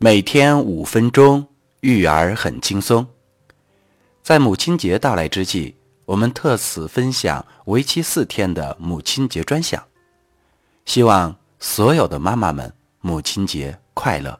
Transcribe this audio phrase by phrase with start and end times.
[0.00, 1.44] 每天五分钟，
[1.80, 3.04] 育儿很轻松。
[4.22, 5.74] 在母亲节到来之际，
[6.04, 9.82] 我们特此分享为期四天的母亲节专享。
[10.84, 14.38] 希望所有的妈妈们母亲节快乐！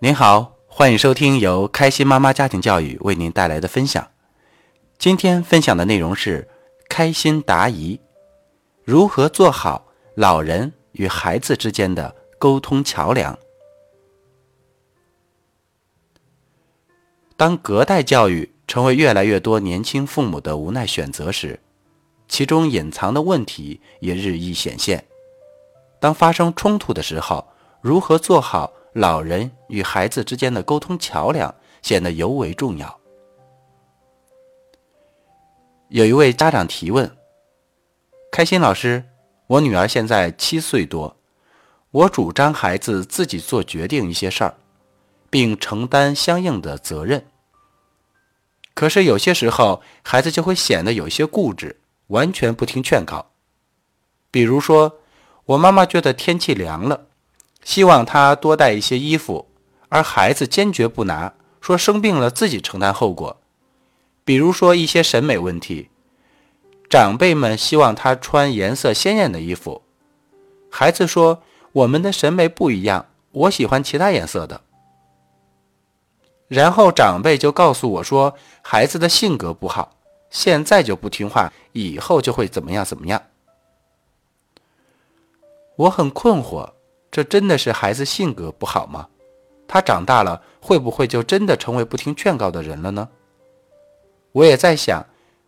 [0.00, 4.08] 您好，欢迎收听由开心妈妈家庭教育为您带来的分享。
[4.96, 6.48] 今天分享的内容是
[6.88, 8.00] 开心答疑：
[8.82, 10.72] 如何做好老人？
[10.94, 13.38] 与孩子之间的沟通桥梁。
[17.36, 21.60] 当隔代教育成为越来越多年轻父母的无奈选择时，
[22.28, 25.04] 其中隐藏的问题也日益显现。
[26.00, 27.46] 当发生冲突的时候，
[27.80, 31.52] 如何做好老人与孩子之间的沟通桥梁，
[31.82, 33.00] 显得尤为重要。
[35.88, 37.10] 有一位家长提问
[38.30, 39.04] ：“开心老师。”
[39.46, 41.16] 我女儿现在七岁多，
[41.90, 44.54] 我主张孩子自己做决定一些事儿，
[45.28, 47.26] 并承担相应的责任。
[48.72, 53.30] 可是有些时候，孩子就会显得有些固执，完全不听劝告。
[54.30, 55.00] 比如说，
[55.44, 57.06] 我妈妈觉得天气凉了，
[57.62, 59.48] 希望她多带一些衣服，
[59.90, 63.40] 而孩子坚决不拿，说生病了自己承担后果。
[64.24, 65.90] 比如说一些审美问题。
[66.94, 69.82] 长辈们希望他穿颜色鲜艳的衣服，
[70.70, 71.42] 孩子说
[71.74, 74.60] ：“我们的审美不一样，我喜欢其他颜色的。”
[76.46, 79.96] 然后长辈就告诉我说：“孩子的性格不好，
[80.30, 83.20] 现在就不听话，以后就会怎么样怎么样。”
[85.74, 86.74] 我很困惑，
[87.10, 89.08] 这真的是孩子性格不好吗？
[89.66, 93.08] 他长大了会不会就真的成为不听劝告的人了呢？
[94.30, 95.04] 我也在想。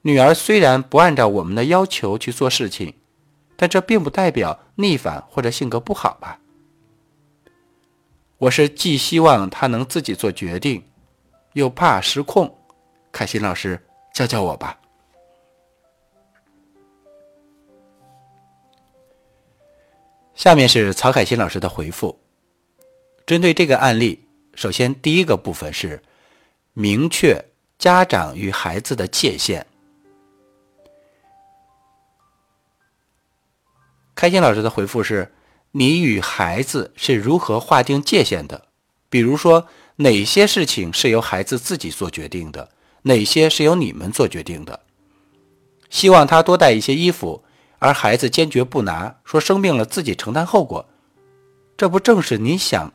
[0.06, 2.94] 女儿虽然不按照我们的要求去做事情，
[3.56, 6.38] 但这并不代表逆反或者性格不好吧？
[8.38, 10.84] 我是既希望她能自己做决定，
[11.54, 12.56] 又怕失控。
[13.10, 13.84] 凯欣老师
[14.14, 14.78] 教教我吧。
[20.36, 22.16] 下面是曹凯欣老师的回复。
[23.26, 24.24] 针对这个案例，
[24.54, 26.00] 首先第一个部分是
[26.74, 27.44] 明确
[27.76, 29.66] 家长与孩子的界限。
[34.16, 35.30] 开心老师的回复是：
[35.72, 38.68] 你与孩子是如何划定界限的？
[39.10, 42.70] 比如说，哪些事情是由孩子自己做决定的，
[43.02, 44.80] 哪些是由你们做决定的？
[45.90, 47.44] 希望他多带一些衣服，
[47.78, 50.88] 而孩子坚决不拿，说生病了自己承担后果，
[51.76, 52.94] 这不正是你想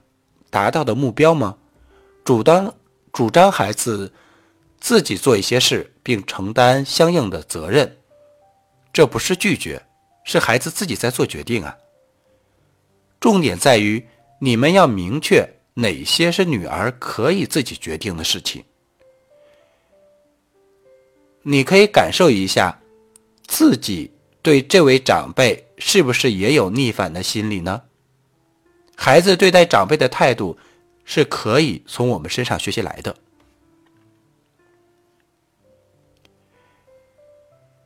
[0.49, 1.57] 达到的目标吗？
[2.25, 2.73] 主张
[3.13, 4.11] 主张孩子
[4.79, 7.97] 自己做一些事，并承担相应的责任，
[8.91, 9.85] 这不是拒绝。
[10.23, 11.77] 是孩子自己在做决定啊。
[13.19, 14.05] 重点在于
[14.39, 18.63] 你们要明确哪些是女儿可以自己决定的事情。
[21.43, 22.79] 你可以感受一下，
[23.45, 24.11] 自己
[24.41, 27.83] 对这位长辈是不是也有逆反的心理呢？
[28.95, 30.57] 孩子对待长辈的态度
[31.03, 33.15] 是可以从我们身上学习来的。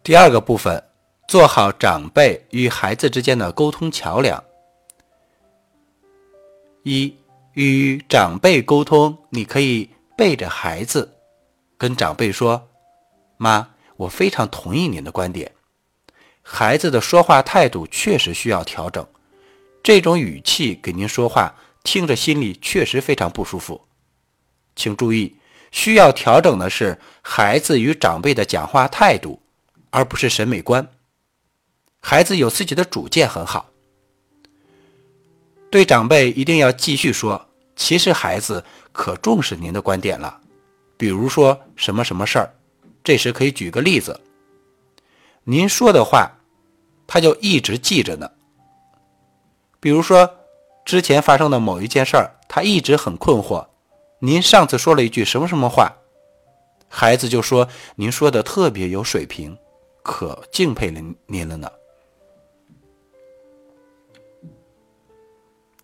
[0.03, 0.83] 第二个部分。
[1.27, 4.43] 做好长辈与孩子之间的沟通桥梁。
[6.83, 7.17] 一
[7.53, 11.17] 与长辈沟通，你可以背着孩子
[11.79, 12.69] 跟长辈说
[13.37, 15.51] ：“妈，我非常同意您的观点。
[16.43, 19.03] 孩子的说话态度确实需要调整，
[19.81, 23.81] 这种语气给您说话，听着心里确实非常不舒服。
[24.75, 25.35] 请注意，
[25.71, 29.41] 需要调整的是孩子与长辈的讲话态度，
[29.89, 30.87] 而不是审美观。”
[32.07, 33.67] 孩子有自己的主见很好，
[35.71, 37.43] 对长辈一定要继续说。
[37.75, 40.39] 其实孩子可重视您的观点了，
[40.97, 42.53] 比如说什么什么事儿，
[43.03, 44.21] 这时可以举个例子。
[45.45, 46.31] 您说的话，
[47.07, 48.29] 他就一直记着呢。
[49.79, 50.31] 比如说
[50.85, 53.65] 之前发生的某一件事儿，他一直很困惑。
[54.19, 55.91] 您上次说了一句什么什么话，
[56.87, 59.57] 孩子就说您说的特别有水平，
[60.03, 61.67] 可敬佩您您了呢。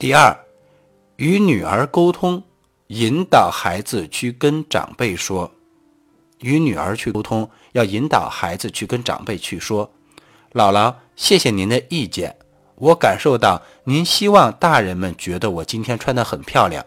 [0.02, 0.36] 第二，
[1.18, 2.42] 与女儿沟通，
[2.88, 5.52] 引导孩子去跟长辈说。
[6.40, 9.88] 与女儿去沟通，要引导孩子去跟长辈去说
[10.54, 12.36] ：“姥姥，谢谢您的意见，
[12.78, 16.84] 我感受到您希望大人们觉得我今天穿的很漂亮，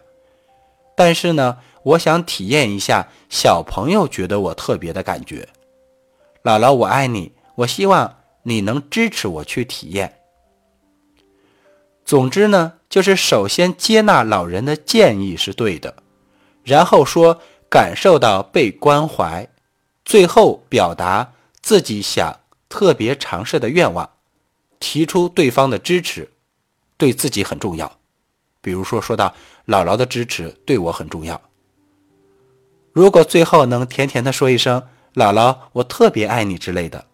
[0.96, 5.48] 但是呢，我想体验一下小朋友觉得我特别的感觉。
[6.42, 10.18] 姥姥，我爱你，我希望你能支持我去体验。”
[12.04, 15.96] 总之呢，就是首先接纳老人的建议是对的，
[16.62, 19.48] 然后说感受到被关怀，
[20.04, 22.38] 最后表达自己想
[22.68, 24.08] 特别尝试的愿望，
[24.78, 26.30] 提出对方的支持，
[26.96, 27.98] 对自己很重要。
[28.60, 29.34] 比如说，说到
[29.66, 31.42] 姥姥的支持对我很重要。
[32.92, 34.80] 如果最后能甜甜的说一声
[35.14, 37.04] “姥姥，我特别爱你”之类的，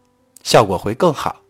[0.43, 1.41] 效果会更好。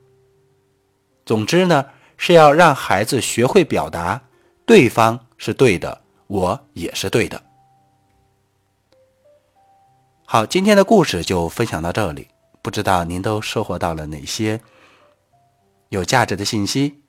[1.27, 1.85] 总之呢。
[2.23, 4.21] 是要让孩子学会表达，
[4.67, 7.43] 对方是对的，我也是对的。
[10.27, 12.29] 好，今天的故事就分享到这里，
[12.61, 14.61] 不知道您都收获到了哪些
[15.89, 17.01] 有价值的信息，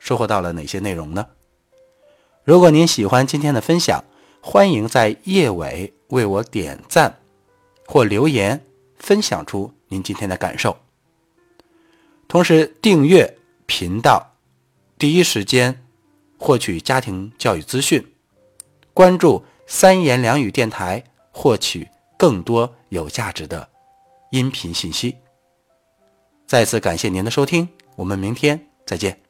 [0.00, 1.24] 收获到了哪些内容呢？
[2.42, 4.02] 如果您喜欢今天的分享，
[4.40, 7.16] 欢迎在页尾为我点赞
[7.86, 8.60] 或留言，
[8.96, 10.76] 分享出您今天的感受，
[12.26, 13.37] 同时订阅。
[13.68, 14.34] 频道，
[14.98, 15.84] 第一时间
[16.38, 18.04] 获取家庭教育资讯，
[18.94, 21.86] 关注三言两语电台，获取
[22.18, 23.68] 更多有价值的
[24.32, 25.14] 音频信息。
[26.46, 29.27] 再次感谢您的收听，我们明天再见。